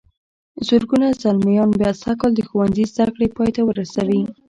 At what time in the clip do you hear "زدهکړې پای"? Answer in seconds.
2.91-3.49